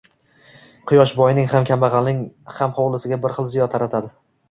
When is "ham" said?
1.53-1.69, 2.57-2.77